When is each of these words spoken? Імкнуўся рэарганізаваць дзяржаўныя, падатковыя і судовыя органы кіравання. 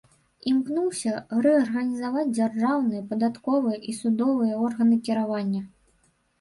Імкнуўся 0.51 1.11
рэарганізаваць 1.47 2.25
дзяржаўныя, 2.37 3.03
падатковыя 3.13 3.77
і 3.93 3.97
судовыя 4.01 4.59
органы 4.67 5.01
кіравання. 5.07 5.61